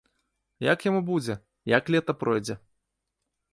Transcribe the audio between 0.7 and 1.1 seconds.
яму